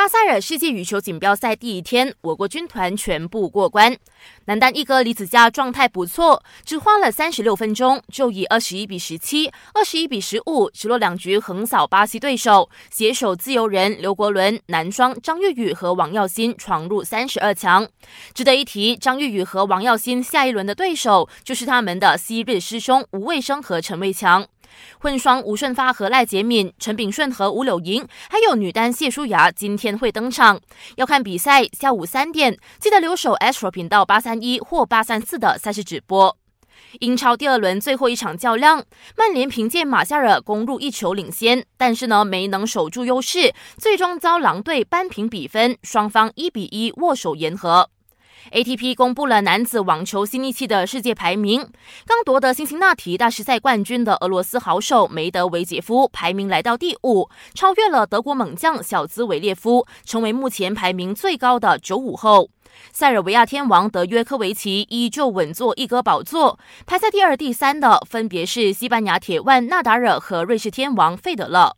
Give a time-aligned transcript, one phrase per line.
[0.00, 3.94] 巴塞尔世界羽球锦标赛第一天，我国军团全部过关。
[4.46, 17.86] 男单一哥李子嘉状态不错，只花了三十六分钟，就以二十一比十七、二十一比十五直落两局横扫巴西对手，携手自由人刘国伦、男双张玉宇和王耀新闯入三十二强。
[18.32, 24.46] 值得一提，张玉宇和王耀新下一轮的对手就是他们的昔日师兄吴卫生和陈卫强。
[24.98, 30.60] 混双吴顺发和赖洁敏、陈炳顺和吴柳莹，还有女单谢淑雅今天会登场。
[30.96, 36.36] 要看比赛，下午三点记得留守 Astro 频道八三一或八三四的赛事直播。
[37.00, 38.84] 英超第二轮最后一场较量，
[39.16, 47.90] 曼联凭借马夏尔攻入一球领先，但是呢没能守住优势，最终遭狼队扳平比分，双方一比一握手言和。
[48.52, 51.60] ATP 公布了男子网球新一期的世界排名，
[52.06, 62.50] 刚夺得辛辛那提大师赛冠军的俄罗斯好手梅德韦杰夫排名来到第五，超越了德国猛将小兹维列夫，成为目前排名最高的九五后。
[62.92, 71.76] 塞尔维亚天王德约科维奇依旧稳坐一哥宝座，排在第二、第三的分别是西班牙铁腕纳达尔和瑞士天王费德勒。